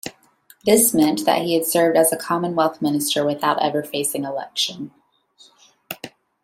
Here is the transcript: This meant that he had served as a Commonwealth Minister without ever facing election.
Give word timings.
This 0.65 0.95
meant 0.95 1.25
that 1.27 1.43
he 1.43 1.53
had 1.53 1.63
served 1.63 1.95
as 1.95 2.11
a 2.11 2.17
Commonwealth 2.17 2.81
Minister 2.81 3.23
without 3.23 3.61
ever 3.61 3.83
facing 3.83 4.23
election. 4.23 4.89